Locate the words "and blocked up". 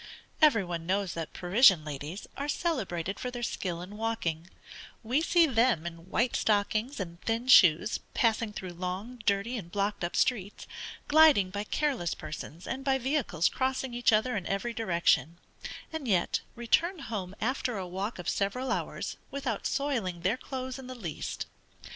9.59-10.15